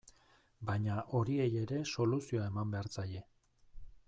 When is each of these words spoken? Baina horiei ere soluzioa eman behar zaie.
Baina 0.69 0.95
horiei 1.19 1.47
ere 1.65 1.83
soluzioa 1.93 2.51
eman 2.53 2.75
behar 2.77 2.95
zaie. 2.97 3.27